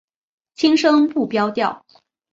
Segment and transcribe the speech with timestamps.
[0.55, 1.85] 轻声不标调。